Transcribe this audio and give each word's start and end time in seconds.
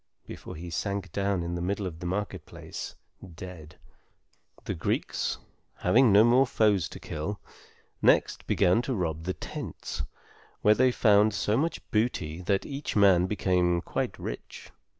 before 0.25 0.55
he 0.55 0.71
sank 0.71 1.11
down 1.11 1.43
in 1.43 1.53
the 1.53 1.61
middle 1.61 1.85
of 1.85 1.99
the 1.99 2.07
market 2.07 2.43
place, 2.47 2.95
dead. 3.35 3.75
The 4.65 4.73
Greeks, 4.73 5.37
having 5.75 6.11
no 6.11 6.23
more 6.23 6.47
foes 6.47 6.89
to 6.89 6.99
kill, 6.99 7.39
next 8.01 8.47
began 8.47 8.81
to 8.81 8.95
rob 8.95 9.25
the 9.25 9.35
tents, 9.35 10.01
where 10.63 10.73
they 10.73 10.91
found 10.91 11.35
so 11.35 11.55
much 11.55 11.87
booty 11.91 12.41
that 12.41 12.65
each 12.65 12.95
man 12.95 13.27
became 13.27 13.79
quite 13.79 14.17
rich. 14.17 14.71